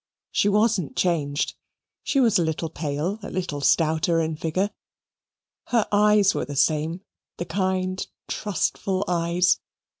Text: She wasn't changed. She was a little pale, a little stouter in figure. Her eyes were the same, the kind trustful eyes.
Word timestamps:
She 0.31 0.49
wasn't 0.49 0.95
changed. 0.95 1.53
She 2.01 2.19
was 2.19 2.39
a 2.39 2.43
little 2.43 2.69
pale, 2.71 3.19
a 3.21 3.29
little 3.29 3.61
stouter 3.61 4.19
in 4.19 4.35
figure. 4.35 4.71
Her 5.67 5.87
eyes 5.91 6.33
were 6.33 6.45
the 6.45 6.55
same, 6.55 7.01
the 7.37 7.45
kind 7.45 8.03
trustful 8.27 9.05
eyes. 9.07 9.59